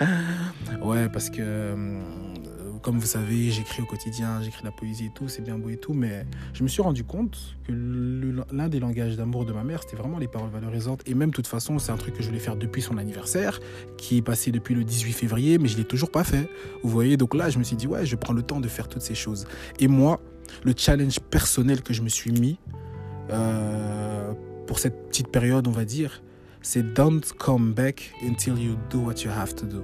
ouais, 0.82 1.08
parce 1.08 1.30
que, 1.30 1.40
euh, 1.40 2.00
comme 2.80 2.98
vous 2.98 3.06
savez, 3.06 3.50
j'écris 3.50 3.82
au 3.82 3.86
quotidien, 3.86 4.40
j'écris 4.42 4.64
la 4.64 4.70
poésie 4.70 5.06
et 5.06 5.10
tout, 5.14 5.28
c'est 5.28 5.42
bien 5.42 5.58
beau 5.58 5.68
et 5.68 5.76
tout, 5.76 5.92
mais 5.92 6.24
je 6.54 6.62
me 6.62 6.68
suis 6.68 6.82
rendu 6.82 7.04
compte 7.04 7.56
que 7.66 7.72
l'un 8.52 8.68
des 8.68 8.80
langages 8.80 9.16
d'amour 9.16 9.44
de 9.44 9.52
ma 9.52 9.64
mère, 9.64 9.82
c'était 9.82 9.96
vraiment 9.96 10.18
les 10.18 10.28
paroles 10.28 10.50
valorisantes. 10.50 11.02
Et 11.06 11.14
même, 11.14 11.30
de 11.30 11.34
toute 11.34 11.46
façon, 11.46 11.78
c'est 11.78 11.92
un 11.92 11.96
truc 11.96 12.14
que 12.14 12.22
je 12.22 12.28
voulais 12.28 12.40
faire 12.40 12.56
depuis 12.56 12.82
son 12.82 12.98
anniversaire, 12.98 13.60
qui 13.98 14.18
est 14.18 14.22
passé 14.22 14.50
depuis 14.50 14.74
le 14.74 14.84
18 14.84 15.12
février, 15.12 15.58
mais 15.58 15.68
je 15.68 15.76
l'ai 15.76 15.84
toujours 15.84 16.10
pas 16.10 16.24
fait. 16.24 16.48
Vous 16.82 16.90
voyez, 16.90 17.16
donc 17.16 17.34
là, 17.34 17.50
je 17.50 17.58
me 17.58 17.64
suis 17.64 17.76
dit, 17.76 17.86
ouais, 17.86 18.06
je 18.06 18.16
prends 18.16 18.32
le 18.32 18.42
temps 18.42 18.60
de 18.60 18.68
faire 18.68 18.88
toutes 18.88 19.02
ces 19.02 19.14
choses. 19.14 19.46
Et 19.78 19.88
moi, 19.88 20.20
le 20.64 20.74
challenge 20.76 21.20
personnel 21.20 21.82
que 21.82 21.92
je 21.92 22.02
me 22.02 22.08
suis 22.08 22.32
mis 22.32 22.58
euh, 23.30 24.32
pour 24.66 24.78
cette 24.78 25.08
petite 25.08 25.28
période, 25.28 25.66
on 25.66 25.72
va 25.72 25.84
dire, 25.84 26.22
c'est 26.60 26.94
don't 26.94 27.22
come 27.38 27.72
back 27.72 28.12
until 28.22 28.58
you 28.58 28.76
do 28.90 29.00
what 29.00 29.24
you 29.24 29.30
have 29.30 29.54
to 29.54 29.66
do. 29.66 29.82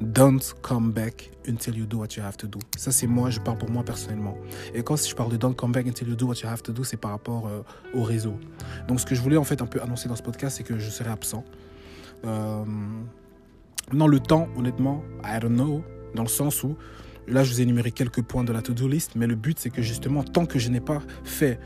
Don't 0.00 0.40
come 0.62 0.90
back 0.90 1.30
until 1.46 1.76
you 1.76 1.86
do 1.86 1.98
what 1.98 2.16
you 2.16 2.22
have 2.22 2.36
to 2.38 2.46
do. 2.46 2.58
Ça, 2.76 2.90
c'est 2.90 3.06
moi, 3.06 3.30
je 3.30 3.40
parle 3.40 3.58
pour 3.58 3.70
moi 3.70 3.84
personnellement. 3.84 4.36
Et 4.74 4.82
quand 4.82 4.96
je 4.96 5.14
parle 5.14 5.30
de 5.30 5.36
don't 5.36 5.54
come 5.54 5.72
back 5.72 5.86
until 5.86 6.08
you 6.08 6.16
do 6.16 6.26
what 6.26 6.36
you 6.42 6.48
have 6.48 6.62
to 6.62 6.72
do, 6.72 6.84
c'est 6.84 6.96
par 6.96 7.12
rapport 7.12 7.46
euh, 7.46 7.62
au 7.94 8.02
réseau. 8.02 8.34
Donc, 8.88 9.00
ce 9.00 9.06
que 9.06 9.14
je 9.14 9.20
voulais 9.20 9.36
en 9.36 9.44
fait 9.44 9.62
un 9.62 9.66
peu 9.66 9.80
annoncer 9.80 10.08
dans 10.08 10.16
ce 10.16 10.22
podcast, 10.22 10.56
c'est 10.56 10.64
que 10.64 10.78
je 10.78 10.90
serai 10.90 11.10
absent. 11.10 11.44
Euh, 12.24 12.64
non, 13.92 14.06
le 14.06 14.18
temps, 14.18 14.48
honnêtement, 14.56 15.04
I 15.24 15.38
don't 15.40 15.54
know, 15.54 15.84
dans 16.14 16.22
le 16.22 16.28
sens 16.28 16.62
où, 16.64 16.76
là, 17.28 17.44
je 17.44 17.52
vous 17.52 17.60
ai 17.60 17.62
énuméré 17.62 17.92
quelques 17.92 18.22
points 18.22 18.44
de 18.44 18.52
la 18.52 18.62
to-do 18.62 18.88
list, 18.88 19.12
mais 19.14 19.26
le 19.26 19.36
but, 19.36 19.58
c'est 19.58 19.70
que 19.70 19.82
justement, 19.82 20.24
tant 20.24 20.46
que 20.46 20.58
je 20.58 20.70
n'ai 20.70 20.80
pas 20.80 21.02
fait 21.22 21.60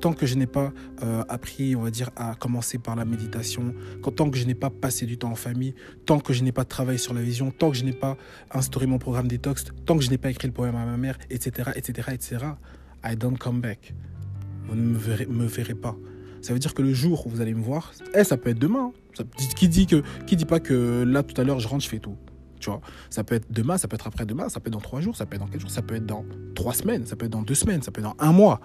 tant 0.00 0.12
que 0.12 0.26
je 0.26 0.34
n'ai 0.34 0.46
pas 0.46 0.72
euh, 1.02 1.22
appris, 1.28 1.76
on 1.76 1.82
va 1.82 1.90
dire, 1.90 2.10
à 2.16 2.34
commencer 2.34 2.78
par 2.78 2.96
la 2.96 3.04
méditation, 3.04 3.74
tant 4.16 4.30
que 4.30 4.38
je 4.38 4.46
n'ai 4.46 4.54
pas 4.54 4.70
passé 4.70 5.06
du 5.06 5.18
temps 5.18 5.30
en 5.30 5.36
famille, 5.36 5.74
tant 6.06 6.18
que 6.18 6.32
je 6.32 6.42
n'ai 6.42 6.52
pas 6.52 6.64
travaillé 6.64 6.98
sur 6.98 7.14
la 7.14 7.22
vision, 7.22 7.50
tant 7.50 7.70
que 7.70 7.76
je 7.76 7.84
n'ai 7.84 7.92
pas 7.92 8.16
instauré 8.50 8.86
mon 8.86 8.98
programme 8.98 9.28
détox, 9.28 9.64
tant 9.86 9.96
que 9.96 10.02
je 10.02 10.10
n'ai 10.10 10.18
pas 10.18 10.30
écrit 10.30 10.48
le 10.48 10.54
poème 10.54 10.76
à 10.76 10.84
ma 10.84 10.96
mère, 10.96 11.18
etc., 11.30 11.70
etc., 11.76 12.08
etc., 12.12 12.46
I 13.04 13.16
don't 13.16 13.38
come 13.38 13.60
back. 13.60 13.94
Vous 14.66 14.74
ne 14.74 14.82
me 14.82 15.46
verrez, 15.46 15.74
pas. 15.74 15.96
Ça 16.42 16.52
veut 16.52 16.58
dire 16.58 16.74
que 16.74 16.82
le 16.82 16.92
jour 16.92 17.26
où 17.26 17.30
vous 17.30 17.40
allez 17.40 17.54
me 17.54 17.62
voir, 17.62 17.92
eh, 18.14 18.24
ça 18.24 18.36
peut 18.36 18.50
être 18.50 18.58
demain. 18.58 18.92
Ça, 19.14 19.24
qui 19.56 19.68
dit 19.68 19.86
que, 19.86 20.02
qui 20.26 20.36
dit 20.36 20.44
pas 20.44 20.60
que 20.60 21.04
là 21.06 21.22
tout 21.22 21.38
à 21.40 21.44
l'heure 21.44 21.60
je 21.60 21.68
rentre, 21.68 21.84
je 21.84 21.88
fais 21.88 21.98
tout. 21.98 22.16
Tu 22.60 22.68
vois, 22.68 22.80
ça 23.08 23.24
peut 23.24 23.34
être 23.34 23.50
demain, 23.50 23.78
ça 23.78 23.88
peut 23.88 23.94
être 23.94 24.06
après-demain, 24.06 24.48
ça 24.48 24.60
peut 24.60 24.68
être 24.68 24.74
dans 24.74 24.80
trois 24.80 25.00
jours, 25.00 25.16
ça 25.16 25.24
peut 25.24 25.36
être 25.36 25.40
dans 25.40 25.48
quatre 25.48 25.60
jours, 25.60 25.70
ça 25.70 25.82
peut 25.82 25.94
être 25.94 26.06
dans 26.06 26.24
trois 26.54 26.74
semaines, 26.74 27.06
ça 27.06 27.16
peut 27.16 27.24
être 27.24 27.32
dans 27.32 27.42
deux 27.42 27.54
semaines, 27.54 27.82
ça 27.82 27.90
peut 27.90 28.00
être 28.00 28.16
dans 28.16 28.24
un 28.24 28.32
mois. 28.32 28.60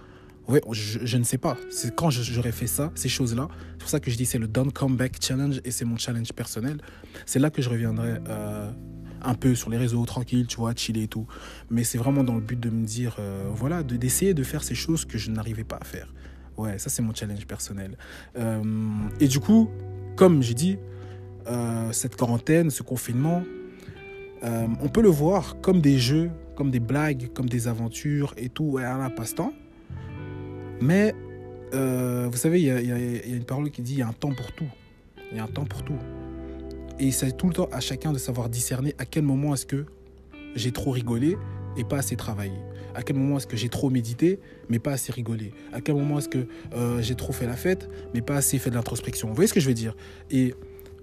Ouais, 0.48 0.62
je, 0.72 1.18
ne 1.18 1.24
sais 1.24 1.40
pas. 1.40 1.58
C'est 1.72 1.96
quand 1.96 2.12
j'aurais 2.12 2.52
fait 2.52 2.68
ça, 2.68 2.92
ces 2.94 3.10
choses-là. 3.10 3.48
C'est 3.72 3.80
pour 3.80 3.90
ça 3.90 4.00
que 4.00 4.12
je 4.12 4.16
dis 4.16 4.26
c'est 4.26 4.38
le 4.38 4.48
Don't 4.48 4.72
Come 4.72 4.96
Back 4.96 5.18
Challenge 5.20 5.60
et 5.66 5.72
c'est 5.72 5.86
mon 5.86 5.98
challenge 5.98 6.34
personnel. 6.34 6.78
C'est 7.26 7.40
là 7.40 7.50
que 7.50 7.64
je 7.64 7.70
reviendrai 7.70 8.16
euh, 8.28 8.72
un 9.24 9.34
peu 9.34 9.56
sur 9.56 9.72
les 9.72 9.78
réseaux, 9.78 10.06
tranquille, 10.06 10.46
tu 10.46 10.58
vois, 10.58 10.74
chiller 10.76 11.04
et 11.04 11.08
tout. 11.08 11.26
Mais 11.72 11.84
c'est 11.84 11.98
vraiment 11.98 12.24
dans 12.24 12.36
le 12.36 12.42
but 12.42 12.60
de 12.60 12.70
me 12.70 12.86
dire, 12.86 13.16
euh, 13.18 13.50
voilà, 13.56 13.82
d'essayer 13.82 14.36
de, 14.36 14.44
faire 14.44 14.64
ces 14.64 14.76
choses 14.76 15.06
que 15.06 15.18
je 15.18 15.32
n'arrivais 15.32 15.64
pas 15.64 15.80
à 15.82 15.84
faire. 15.84 16.14
Ouais, 16.58 16.78
ça 16.78 16.90
c'est 16.92 17.02
mon 17.02 17.14
challenge 17.14 17.48
personnel. 17.48 17.98
Euh, 18.38 18.62
et 19.20 19.28
du 19.28 19.40
coup, 19.40 19.72
comme 20.16 20.44
j'ai 20.44 20.54
dit, 20.54 20.78
cette 21.92 22.16
quarantaine, 22.16 22.72
ce 22.72 22.82
confinement, 22.82 23.44
on 24.42 24.90
peut 24.90 25.02
le 25.02 25.10
voir 25.10 25.60
comme 25.62 25.80
des 25.80 26.00
jeux, 26.00 26.32
comme 26.56 26.72
des 26.72 26.80
blagues, 26.80 27.30
comme 27.34 27.50
des 27.50 27.68
aventures 27.68 28.34
et 28.38 28.50
tout, 28.50 28.64
ouais, 28.64 28.84
un 28.84 29.10
passe-temps. 29.10 29.54
Mais 30.82 31.16
euh, 31.74 32.28
vous 32.30 32.38
savez, 32.38 32.62
il 32.62 32.68
y, 32.68 32.72
a 32.72 33.36
une 33.36 33.44
parole 33.46 33.70
qui 33.72 33.82
dit 33.82 33.94
il 33.94 34.00
y 34.00 34.02
a 34.02 34.08
un 34.08 34.14
temps 34.14 34.34
pour 34.34 34.52
tout. 34.52 34.70
Il 35.32 35.38
y 35.38 35.40
a 35.40 35.44
un 35.44 35.48
temps 35.48 35.66
pour 35.66 35.84
tout. 35.84 35.98
Et 37.00 37.12
c'est 37.12 37.36
tout 37.36 37.48
le 37.48 37.54
temps 37.54 37.70
à 37.72 37.80
chacun 37.80 38.14
de 38.14 38.18
savoir 38.18 38.50
discerner 38.50 38.96
à 38.98 39.06
quel 39.06 39.24
moment 39.24 39.54
est-ce 39.54 39.66
que 39.66 39.86
j'ai 40.56 40.72
trop 40.72 40.92
rigolé 40.92 41.38
et 41.76 41.84
pas 41.84 41.98
assez 41.98 42.16
travaillé 42.16 42.58
À 42.94 43.04
quel 43.04 43.18
moment 43.18 43.38
est-ce 43.38 43.48
que 43.48 43.58
j'ai 43.58 43.70
trop 43.70 43.90
médité, 43.90 44.40
mais 44.70 44.80
pas 44.80 44.94
assez 44.94 45.12
rigolé 45.12 45.52
À 45.74 45.82
quel 45.82 45.96
moment 45.96 46.20
est-ce 46.20 46.30
que 46.30 46.48
euh, 46.74 47.02
j'ai 47.02 47.16
trop 47.16 47.34
fait 47.34 47.48
la 47.48 47.58
fête, 47.58 47.90
mais 48.14 48.22
pas 48.22 48.36
assez 48.36 48.58
fait 48.60 48.70
de 48.70 48.76
l'introspection 48.76 49.28
Vous 49.28 49.36
voyez 49.36 49.48
ce 49.48 49.54
que 49.54 49.60
je 49.60 49.68
veux 49.68 49.74
dire? 49.74 49.96
Et 50.32 50.54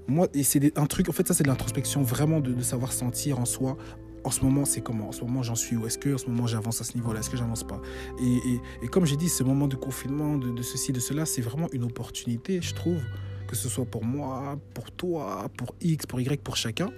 moi, 0.08 0.28
et 0.34 0.42
c'est 0.42 0.76
un 0.78 0.86
truc, 0.86 1.08
en 1.08 1.12
fait, 1.12 1.28
ça, 1.28 1.34
c'est 1.34 1.44
de 1.44 1.48
l'introspection, 1.48 2.02
vraiment 2.02 2.40
de, 2.40 2.60
savoir 2.62 2.92
sentir 2.92 3.38
en 3.38 3.44
soi. 3.44 3.76
En 4.24 4.30
ce 4.30 4.44
moment, 4.44 4.64
c'est 4.64 4.80
comment? 4.80 5.08
En 5.08 5.12
ce 5.12 5.22
moment, 5.22 5.42
j'en 5.42 5.56
suis 5.56 5.76
où? 5.76 5.86
Est-ce 5.86 5.98
que 5.98 6.14
en 6.14 6.18
ce 6.18 6.26
moment, 6.26 6.46
j'avance 6.46 6.80
à 6.80 6.84
ce 6.84 6.94
niveau-là? 6.94 7.20
Est-ce 7.20 7.30
que 7.30 7.36
j'avance 7.36 7.64
pas? 7.64 7.80
Et, 8.20 8.88
comme 8.88 9.04
j'ai 9.04 9.16
dit, 9.16 9.28
ce 9.28 9.42
moment 9.42 9.66
de 9.66 9.76
confinement, 9.76 10.38
de, 10.38 10.50
de 10.50 10.62
ceci, 10.62 10.92
de 10.92 11.00
cela, 11.00 11.26
c'est 11.26 11.42
vraiment 11.42 11.68
une 11.72 11.84
opportunité, 11.84 12.60
je 12.62 12.74
trouve, 12.74 13.00
que 13.48 13.56
ce 13.56 13.68
soit 13.68 13.84
pour 13.84 14.04
moi, 14.04 14.58
pour 14.74 14.90
toi, 14.92 15.48
pour 15.56 15.74
X, 15.80 16.06
pour 16.06 16.20
Y, 16.20 16.40
pour 16.42 16.56
chacun, 16.56 16.90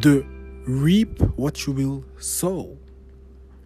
de 0.00 0.24
reap 0.66 1.22
what 1.36 1.52
you 1.66 1.72
will 1.72 2.02
sow. 2.18 2.76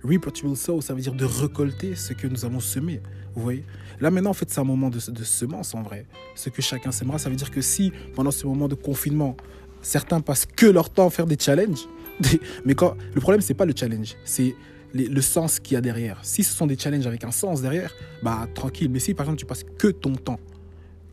Reap 0.04 0.26
what 0.26 0.32
you 0.42 0.48
will 0.48 0.56
sow, 0.56 0.80
ça 0.80 0.94
veut 0.94 1.00
dire 1.00 1.14
de 1.14 1.24
récolter 1.24 1.96
ce 1.96 2.12
que 2.12 2.26
nous 2.26 2.44
allons 2.44 2.60
semer. 2.60 3.00
Vous 3.34 3.42
voyez? 3.42 3.64
Là 4.00 4.10
maintenant, 4.10 4.30
en 4.30 4.34
fait, 4.34 4.50
c'est 4.50 4.60
un 4.60 4.64
moment 4.64 4.90
de, 4.90 4.98
de, 5.10 5.24
semence 5.24 5.74
en 5.74 5.82
vrai. 5.82 6.06
Ce 6.34 6.50
que 6.50 6.62
chacun 6.62 6.92
sèmera, 6.92 7.18
ça 7.18 7.30
veut 7.30 7.36
dire 7.36 7.50
que 7.50 7.60
si 7.60 7.92
pendant 8.14 8.30
ce 8.30 8.46
moment 8.46 8.68
de 8.68 8.74
confinement, 8.74 9.36
certains 9.82 10.20
passent 10.20 10.46
que 10.46 10.66
leur 10.66 10.90
temps 10.90 11.06
à 11.06 11.10
faire 11.10 11.26
des 11.26 11.38
challenges, 11.38 11.86
mais 12.64 12.74
quand 12.74 12.96
le 13.14 13.20
problème 13.20 13.40
c'est 13.40 13.54
pas 13.54 13.66
le 13.66 13.74
challenge, 13.76 14.16
c'est 14.24 14.54
le 14.94 15.20
sens 15.20 15.60
qu'il 15.60 15.74
y 15.74 15.76
a 15.76 15.80
derrière. 15.80 16.18
Si 16.22 16.42
ce 16.42 16.54
sont 16.54 16.66
des 16.66 16.78
challenges 16.78 17.06
avec 17.06 17.24
un 17.24 17.30
sens 17.30 17.60
derrière, 17.60 17.92
bah 18.22 18.46
tranquille. 18.54 18.88
Mais 18.90 18.98
si 18.98 19.12
par 19.12 19.26
exemple 19.26 19.40
tu 19.40 19.46
passes 19.46 19.64
que 19.78 19.88
ton 19.88 20.14
temps 20.14 20.40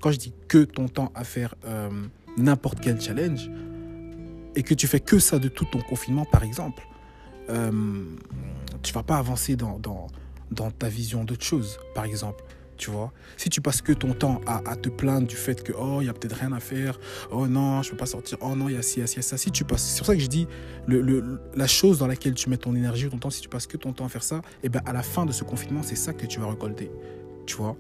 quand 0.04 0.12
je 0.12 0.20
dis 0.20 0.34
que 0.50 0.66
ton 0.66 0.90
temps 0.90 1.14
à 1.16 1.24
faire 1.24 1.56
euh, 1.66 1.90
n'importe 2.38 2.82
quel 2.82 3.00
challenge, 3.00 3.50
et 4.54 4.62
que 4.62 4.74
tu 4.74 4.86
fais 4.86 5.00
que 5.00 5.18
ça 5.18 5.40
de 5.40 5.48
tout 5.48 5.64
ton 5.64 5.80
confinement, 5.80 6.26
par 6.26 6.44
exemple, 6.44 6.84
euh, 7.50 8.04
tu 8.82 8.92
vas 8.92 9.04
pas 9.04 9.16
avancer 9.16 9.56
dans, 9.56 9.80
dans, 9.80 10.08
dans 10.52 10.72
ta 10.72 10.90
vision 10.90 11.24
d'autre 11.24 11.46
chose, 11.46 11.80
par 11.96 12.04
exemple. 12.04 12.44
Tu 12.78 12.90
vois 12.90 13.12
Si 13.38 13.50
tu 13.50 13.62
passes 13.62 13.82
que 13.82 13.94
ton 13.94 14.14
temps 14.14 14.42
à, 14.48 14.76
te 14.76 14.90
plaindre 14.90 15.28
du 15.28 15.36
fait 15.36 15.64
que, 15.64 15.72
oh, 15.74 16.00
il 16.02 16.06
y 16.06 16.10
a 16.10 16.14
peut-être 16.14 16.38
rien 16.38 16.52
à 16.52 16.60
faire, 16.60 17.00
oh 17.32 17.48
non, 17.48 17.82
je 17.84 17.92
peux 17.92 17.98
pas 17.98 18.06
sortir, 18.06 18.38
oh 18.42 18.56
non, 18.56 18.70
il 18.70 18.76
y 18.76 18.78
a 18.78 18.82
ci, 18.82 19.00
il 19.00 19.02
y 19.02 19.20
a 19.20 19.22
ça. 19.22 19.38
Si 19.38 19.52
tu 19.52 19.64
passes, 19.64 19.84
c'est 19.84 20.00
pour 20.00 20.08
ça 20.08 20.16
que 20.16 20.22
je 20.22 20.28
dis, 20.28 20.48
le, 20.88 21.40
la 21.56 21.68
chose 21.68 22.00
dans 22.00 22.08
laquelle 22.08 22.34
tu 22.34 22.50
mets 22.50 22.58
ton 22.58 22.76
énergie, 22.76 23.10
ton 23.10 23.18
temps, 23.18 23.30
si 23.30 23.42
tu 23.42 23.50
passes 23.50 23.68
que 23.68 23.78
ton 23.78 23.94
temps 23.94 24.06
à 24.06 24.10
faire 24.10 24.24
ça, 24.24 24.38
et 24.38 24.66
eh 24.66 24.70
ben 24.70 24.82
à 24.86 24.94
la 24.94 25.04
fin 25.04 25.26
de 25.26 25.32
ce 25.32 25.44
confinement, 25.44 25.84
c'est 25.84 25.96
ça 25.96 26.14
que 26.14 26.26
tu 26.26 26.40
vas 26.40 26.50
récolter. 26.50 26.92
Tu 27.46 27.56
vois 27.56 27.76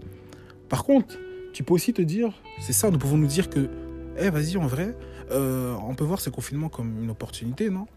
Par 0.69 0.83
contre, 0.83 1.17
tu 1.53 1.63
peux 1.63 1.73
aussi 1.73 1.93
te 1.93 2.01
dire, 2.01 2.33
c'est 2.59 2.73
ça, 2.73 2.89
nous 2.89 2.97
pouvons 2.97 3.17
nous 3.17 3.27
dire 3.27 3.49
que, 3.49 3.69
eh, 4.17 4.29
vas-y, 4.29 4.57
en 4.57 4.67
vrai, 4.67 4.95
euh, 5.31 5.75
on 5.87 5.95
peut 5.95 6.03
voir 6.03 6.19
ce 6.19 6.29
confinement 6.29 6.69
comme 6.69 7.03
une 7.03 7.09
opportunité, 7.09 7.69
non? 7.69 7.87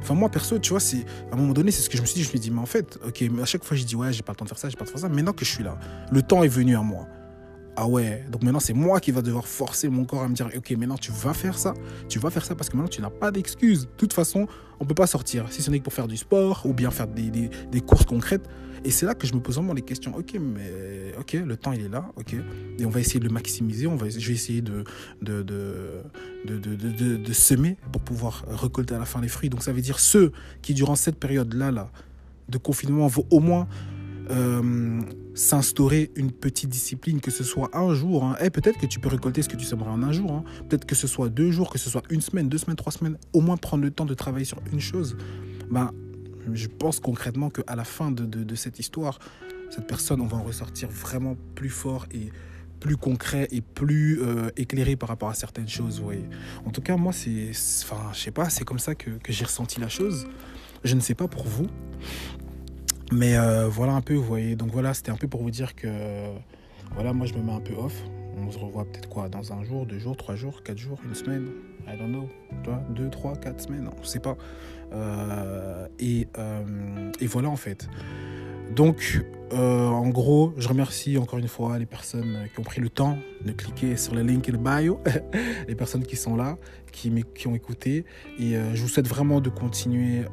Enfin, 0.00 0.14
moi, 0.14 0.28
perso, 0.28 0.58
tu 0.58 0.70
vois, 0.70 0.80
c'est, 0.80 1.04
à 1.30 1.34
un 1.34 1.36
moment 1.36 1.52
donné, 1.52 1.70
c'est 1.70 1.82
ce 1.82 1.90
que 1.90 1.96
je 1.96 2.02
me 2.02 2.06
suis 2.06 2.16
dit. 2.16 2.22
Je 2.22 2.28
me 2.28 2.30
suis 2.30 2.40
dit, 2.40 2.50
mais 2.50 2.60
en 2.60 2.66
fait, 2.66 2.98
ok, 3.06 3.24
mais 3.30 3.42
à 3.42 3.46
chaque 3.46 3.64
fois, 3.64 3.76
je 3.76 3.84
dis, 3.84 3.96
ouais, 3.96 4.12
j'ai 4.12 4.22
pas 4.22 4.32
le 4.32 4.36
temps 4.36 4.44
de 4.44 4.48
faire 4.48 4.58
ça, 4.58 4.68
j'ai 4.68 4.76
pas 4.76 4.84
le 4.84 4.90
temps 4.90 4.94
de 4.94 5.00
faire 5.00 5.08
ça. 5.08 5.14
Maintenant 5.14 5.32
que 5.32 5.44
je 5.44 5.50
suis 5.50 5.64
là, 5.64 5.78
le 6.10 6.22
temps 6.22 6.42
est 6.42 6.48
venu 6.48 6.76
à 6.76 6.82
moi. 6.82 7.06
Ah 7.78 7.86
ouais, 7.86 8.24
donc 8.30 8.42
maintenant 8.42 8.60
c'est 8.60 8.72
moi 8.72 9.00
qui 9.00 9.10
va 9.10 9.20
devoir 9.20 9.46
forcer 9.46 9.90
mon 9.90 10.06
corps 10.06 10.22
à 10.22 10.28
me 10.28 10.34
dire 10.34 10.48
ok 10.56 10.70
maintenant 10.72 10.96
tu 10.96 11.12
vas 11.12 11.34
faire 11.34 11.58
ça, 11.58 11.74
tu 12.08 12.18
vas 12.18 12.30
faire 12.30 12.44
ça 12.44 12.54
parce 12.54 12.70
que 12.70 12.76
maintenant 12.76 12.88
tu 12.88 13.02
n'as 13.02 13.10
pas 13.10 13.30
d'excuse. 13.30 13.82
De 13.82 13.90
toute 13.98 14.14
façon, 14.14 14.46
on 14.80 14.86
peut 14.86 14.94
pas 14.94 15.06
sortir 15.06 15.44
si 15.50 15.60
ce 15.60 15.70
n'est 15.70 15.80
que 15.80 15.84
pour 15.84 15.92
faire 15.92 16.08
du 16.08 16.16
sport 16.16 16.62
ou 16.64 16.72
bien 16.72 16.90
faire 16.90 17.06
des, 17.06 17.30
des, 17.30 17.80
courses 17.82 18.06
concrètes. 18.06 18.48
Et 18.84 18.90
c'est 18.90 19.04
là 19.04 19.14
que 19.14 19.26
je 19.26 19.34
me 19.34 19.40
pose 19.40 19.56
vraiment 19.56 19.74
les 19.74 19.82
questions. 19.82 20.16
Ok, 20.16 20.38
mais 20.40 21.12
ok, 21.18 21.34
le 21.34 21.56
temps 21.56 21.72
il 21.72 21.82
est 21.82 21.88
là, 21.88 22.10
ok, 22.16 22.34
et 22.78 22.86
on 22.86 22.90
va 22.90 23.00
essayer 23.00 23.20
de 23.20 23.26
le 23.26 23.32
maximiser. 23.32 23.86
On 23.86 23.96
va, 23.96 24.08
je 24.08 24.26
vais 24.26 24.34
essayer 24.34 24.62
de 24.62 24.84
de, 25.20 25.42
de, 25.42 26.02
de, 26.46 27.16
de, 27.16 27.32
semer 27.34 27.76
pour 27.92 28.00
pouvoir 28.00 28.44
récolter 28.48 28.94
à 28.94 28.98
la 28.98 29.04
fin 29.04 29.20
les 29.20 29.28
fruits. 29.28 29.50
Donc 29.50 29.62
ça 29.62 29.72
veut 29.72 29.82
dire 29.82 30.00
ceux 30.00 30.32
qui 30.62 30.72
durant 30.72 30.96
cette 30.96 31.18
période 31.18 31.52
là 31.52 31.70
là 31.70 31.90
de 32.48 32.58
confinement 32.58 33.06
vont 33.06 33.26
au 33.30 33.40
moins 33.40 33.66
euh, 34.30 35.00
s'instaurer 35.36 36.10
une 36.16 36.32
petite 36.32 36.70
discipline, 36.70 37.20
que 37.20 37.30
ce 37.30 37.44
soit 37.44 37.70
un 37.76 37.94
jour. 37.94 38.24
Hein. 38.24 38.36
Eh, 38.40 38.50
peut-être 38.50 38.80
que 38.80 38.86
tu 38.86 38.98
peux 38.98 39.08
récolter 39.08 39.42
ce 39.42 39.48
que 39.48 39.56
tu 39.56 39.66
sèmeras 39.66 39.90
en 39.90 40.02
un 40.02 40.10
jour. 40.10 40.32
Hein. 40.32 40.44
Peut-être 40.68 40.86
que 40.86 40.94
ce 40.94 41.06
soit 41.06 41.28
deux 41.28 41.50
jours, 41.50 41.70
que 41.70 41.78
ce 41.78 41.90
soit 41.90 42.02
une 42.10 42.22
semaine, 42.22 42.48
deux 42.48 42.58
semaines, 42.58 42.76
trois 42.76 42.92
semaines. 42.92 43.18
Au 43.34 43.40
moins 43.40 43.58
prendre 43.58 43.84
le 43.84 43.90
temps 43.90 44.06
de 44.06 44.14
travailler 44.14 44.46
sur 44.46 44.58
une 44.72 44.80
chose. 44.80 45.16
Ben, 45.70 45.92
je 46.52 46.68
pense 46.68 47.00
concrètement 47.00 47.50
qu'à 47.50 47.76
la 47.76 47.84
fin 47.84 48.10
de, 48.10 48.24
de, 48.24 48.54
cette 48.54 48.78
histoire, 48.78 49.18
cette 49.68 49.86
personne, 49.86 50.22
on 50.22 50.26
va 50.26 50.38
en 50.38 50.42
ressortir 50.42 50.88
vraiment 50.88 51.36
plus 51.54 51.70
fort 51.70 52.06
et 52.12 52.30
plus 52.80 52.96
concret 52.96 53.48
et 53.50 53.60
plus 53.60 54.22
euh, 54.22 54.48
éclairé 54.56 54.96
par 54.96 55.10
rapport 55.10 55.28
à 55.28 55.34
certaines 55.34 55.68
choses. 55.68 56.00
Voyez. 56.00 56.24
En 56.64 56.70
tout 56.70 56.80
cas, 56.80 56.96
moi, 56.96 57.12
c'est, 57.12 57.50
enfin, 57.82 58.10
je 58.14 58.20
sais 58.20 58.30
pas, 58.30 58.48
c'est 58.48 58.64
comme 58.64 58.78
ça 58.78 58.94
que, 58.94 59.10
que 59.10 59.32
j'ai 59.32 59.44
ressenti 59.44 59.80
la 59.80 59.88
chose. 59.88 60.26
Je 60.82 60.94
ne 60.94 61.00
sais 61.00 61.14
pas 61.14 61.28
pour 61.28 61.46
vous. 61.46 61.66
Mais 63.12 63.36
euh, 63.36 63.68
voilà 63.68 63.92
un 63.92 64.00
peu, 64.00 64.14
vous 64.14 64.22
voyez. 64.22 64.56
Donc 64.56 64.70
voilà, 64.70 64.94
c'était 64.94 65.10
un 65.10 65.16
peu 65.16 65.28
pour 65.28 65.42
vous 65.42 65.50
dire 65.50 65.74
que 65.74 65.88
voilà, 66.94 67.12
moi 67.12 67.26
je 67.26 67.34
me 67.34 67.42
mets 67.42 67.52
un 67.52 67.60
peu 67.60 67.74
off. 67.74 67.94
On 68.38 68.50
se 68.50 68.58
revoit 68.58 68.84
peut-être 68.84 69.08
quoi 69.08 69.28
dans 69.28 69.52
un 69.52 69.64
jour, 69.64 69.86
deux 69.86 69.98
jours, 69.98 70.16
trois 70.16 70.34
jours, 70.34 70.62
quatre 70.62 70.78
jours, 70.78 70.98
une 71.06 71.14
semaine? 71.14 71.48
I 71.88 71.96
don't 71.96 72.10
know. 72.10 72.28
Toi, 72.64 72.82
deux, 72.90 73.08
trois, 73.08 73.34
quatre 73.36 73.62
semaines, 73.62 73.88
on 73.96 74.00
ne 74.00 74.06
sait 74.06 74.20
pas. 74.20 74.36
Euh, 74.92 75.86
et, 75.98 76.28
euh, 76.38 77.10
et, 77.20 77.26
voilà 77.26 77.48
en 77.48 77.56
fait. 77.56 77.88
Donc, 78.76 79.24
en 79.52 80.08
gros, 80.10 80.52
je 80.58 80.68
remercie 80.68 81.18
encore 81.18 81.38
une 81.38 81.48
fois 81.48 81.78
les 81.78 81.86
personnes 81.86 82.48
qui 82.52 82.60
ont 82.60 82.62
pris 82.62 82.80
le 82.80 82.90
temps 82.90 83.18
de 83.44 83.52
cliquer 83.52 83.96
sur 83.96 84.14
le 84.14 84.22
link 84.22 84.48
in 84.48 84.58
bio, 84.58 85.00
les 85.68 85.74
personnes 85.74 86.04
qui 86.04 86.16
sont 86.16 86.36
là, 86.36 86.58
qui, 86.92 87.12
qui 87.34 87.48
ont 87.48 87.54
écouté. 87.54 88.04
Et 88.38 88.52
je 88.74 88.82
vous 88.82 88.88
souhaite 88.88 89.08
vraiment 89.08 89.40
de 89.40 89.48
continuer 89.48 90.24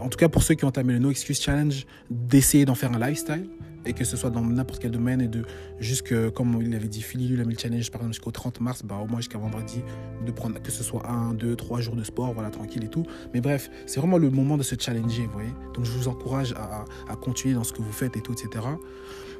en 0.00 0.08
tout 0.08 0.18
cas 0.18 0.28
pour 0.28 0.42
ceux 0.42 0.54
qui 0.54 0.64
ont 0.64 0.68
entamé 0.68 0.92
le 0.92 0.98
No 0.98 1.10
Excuse 1.10 1.40
Challenge, 1.40 1.86
d'essayer 2.10 2.64
d'en 2.64 2.74
faire 2.74 2.92
un 2.92 2.98
lifestyle 2.98 3.48
et 3.86 3.92
que 3.92 4.04
ce 4.04 4.16
soit 4.16 4.30
dans 4.30 4.44
n'importe 4.44 4.80
quel 4.80 4.90
domaine 4.90 5.20
et 5.20 5.28
de 5.28 5.44
jusque 5.78 6.14
comme 6.30 6.60
il 6.62 6.74
avait 6.74 6.88
dit 6.88 7.02
Philly 7.02 7.28
lui 7.28 7.40
a 7.40 7.44
mis 7.44 7.54
le 7.54 7.58
challenge 7.58 7.90
par 7.90 8.00
exemple 8.00 8.14
jusqu'au 8.14 8.30
30 8.30 8.60
mars 8.60 8.82
bah 8.84 8.96
au 9.02 9.06
moins 9.06 9.20
jusqu'à 9.20 9.38
vendredi 9.38 9.82
de 10.24 10.30
prendre 10.32 10.60
que 10.60 10.70
ce 10.70 10.82
soit 10.82 11.08
un 11.08 11.34
deux 11.34 11.56
trois 11.56 11.80
jours 11.80 11.96
de 11.96 12.04
sport 12.04 12.32
voilà 12.32 12.50
tranquille 12.50 12.84
et 12.84 12.88
tout. 12.88 13.04
Mais 13.34 13.40
bref 13.40 13.70
c'est 13.86 14.00
vraiment 14.00 14.18
le 14.18 14.30
moment 14.30 14.56
de 14.56 14.62
se 14.62 14.74
challenger 14.78 15.26
vous 15.26 15.32
voyez. 15.32 15.54
Donc 15.74 15.84
je 15.84 15.92
vous 15.92 16.08
encourage 16.08 16.52
à, 16.52 16.84
à, 17.08 17.16
continuer 17.16 17.54
dans 17.54 17.64
ce 17.64 17.72
que 17.72 17.82
vous 17.82 17.92
faites 17.92 18.16
et 18.16 18.20
tout 18.20 18.32
etc 18.32 18.66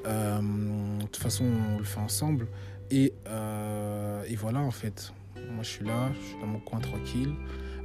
euh, 0.07 0.41
de 0.41 1.05
toute 1.05 1.17
façon 1.17 1.45
on 1.45 1.79
le 1.79 1.85
fait 1.85 2.01
ensemble. 2.01 2.47
Et, 2.91 3.15
euh, 3.29 4.23
et 4.29 4.37
voilà 4.37 4.61
en 4.61 4.71
fait. 4.71 5.13
Moi 5.37 5.63
je 5.63 5.69
suis 5.69 5.85
là 5.85 6.11
je 6.15 6.27
suis 6.29 6.41
dans 6.41 6.47
mon 6.47 6.61
coin 6.61 6.81
tranquille. 6.81 7.35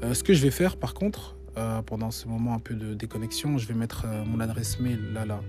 Euh, 0.03 0.13
ce 0.13 0.23
que 0.23 0.33
je 0.33 0.41
vais 0.41 0.51
faire 0.51 0.77
par 0.77 0.93
contre 0.93 1.34
euh, 1.57 1.81
pendant 1.81 2.11
ce 2.11 2.27
moment 2.27 2.53
un 2.53 2.59
peu 2.59 2.75
de 2.75 2.93
déconnexion, 2.93 3.57
je 3.57 3.67
vais 3.67 3.73
mettre 3.73 4.05
euh, 4.05 4.25
mon 4.25 4.39
adresse 4.39 4.79
mail 4.79 5.13
là, 5.13 5.25
là, 5.25 5.41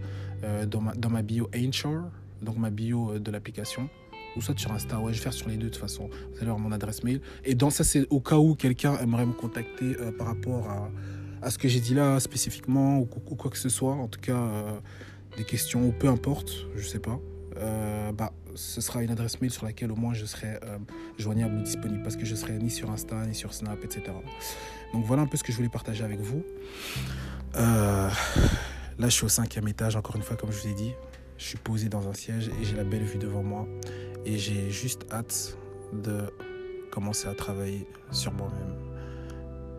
euh, 0.45 0.67
dans, 0.67 0.81
ma, 0.81 0.95
dans 0.95 1.11
ma 1.11 1.23
bio 1.23 1.49
Anchor, 1.57 2.05
donc 2.43 2.59
ma 2.59 2.71
bio 2.71 3.19
de 3.19 3.31
l'application 3.31 3.89
ou 4.37 4.43
soit 4.43 4.59
sur 4.59 4.71
Insta. 4.73 5.01
Ouais, 5.01 5.13
je 5.13 5.19
vais 5.19 5.25
faire 5.25 5.33
sur 5.33 5.49
les 5.49 5.57
deux 5.57 5.67
de 5.67 5.71
toute 5.71 5.81
façon. 5.81 6.09
Vous 6.09 6.37
allez 6.37 6.49
avoir 6.49 6.59
mon 6.59 6.73
adresse 6.73 7.03
mail. 7.03 7.21
Et 7.45 7.55
dans 7.55 7.71
ça, 7.71 7.85
c'est 7.85 8.07
au 8.11 8.21
cas 8.21 8.37
où 8.37 8.55
quelqu'un 8.55 8.99
aimerait 8.99 9.25
me 9.25 9.33
contacter 9.33 9.95
par 10.19 10.27
rapport 10.27 10.69
à, 10.69 10.91
à 11.41 11.51
ce 11.51 11.57
que 11.57 11.69
j'ai 11.69 11.81
dit 11.81 11.95
là 11.95 12.21
spécifiquement 12.21 12.99
ou, 12.99 13.07
quoi 13.07 13.51
que 13.51 13.57
ce 13.57 13.71
soit. 13.71 13.95
En 13.95 14.09
tout 14.09 14.21
cas, 14.21 14.39
des 15.39 15.45
questions 15.45 15.89
ou 15.89 15.93
peu 15.93 16.09
importe, 16.09 16.67
je 16.77 16.87
sais 16.87 16.99
pas. 16.99 17.19
Bah, 17.59 18.33
ce 18.55 18.81
sera 18.81 19.03
une 19.03 19.11
adresse 19.11 19.41
mail 19.41 19.51
sur 19.51 19.65
laquelle 19.65 19.93
au 19.93 19.97
moins 19.97 20.15
je 20.15 20.27
serai 20.27 20.59
joignable 21.19 21.57
ou 21.57 21.63
disponible 21.63 22.03
parce 22.03 22.17
que 22.17 22.25
je 22.25 22.35
serai 22.35 22.59
ni 22.59 22.71
sur 22.71 22.91
Insta, 22.91 23.27
ni 23.27 23.35
sur 23.35 23.55
Snap, 23.55 23.83
etc. 23.85 24.13
Donc 24.93 25.05
voilà 25.05 25.23
un 25.23 25.27
peu 25.27 25.37
ce 25.37 25.45
que 25.45 25.53
je 25.53 25.57
voulais 25.57 25.69
partager 25.69 26.05
avec 26.05 26.21
vous. 26.21 26.43
Euh, 27.57 28.09
là, 28.99 29.09
je 29.09 29.15
suis 29.15 29.25
au 29.25 29.29
cinquième 29.29 29.69
étage, 29.69 29.97
encore 29.97 30.17
une 30.17 30.23
fois, 30.23 30.37
comme 30.37 30.53
je 30.53 30.61
vous 30.61 30.69
ai 30.69 30.75
dit. 30.75 30.93
Je 31.39 31.45
suis 31.45 31.59
posé 31.59 31.89
dans 31.89 32.09
un 32.09 32.15
siège 32.15 32.49
et 32.49 32.65
j'ai 32.65 32.77
la 32.77 32.85
belle 32.85 33.05
vue 33.05 33.19
devant 33.19 33.43
moi. 33.43 33.67
Et 34.25 34.39
j'ai 34.39 34.71
juste 34.71 35.07
hâte 35.13 35.57
de 35.93 36.33
commencer 36.91 37.29
à 37.29 37.35
travailler 37.35 37.87
sur 38.11 38.33
moi-même. 38.33 38.75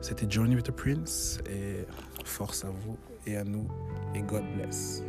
C'était 0.02 0.30
Journey 0.30 0.56
with 0.56 0.66
the 0.66 0.72
Prince 0.72 1.40
et 1.50 1.86
force 2.24 2.64
à 2.64 2.70
vous 2.70 2.98
et 3.26 3.38
à 3.38 3.44
nous 3.44 3.68
et 4.14 4.22
God 4.22 4.44
bless. 4.56 5.04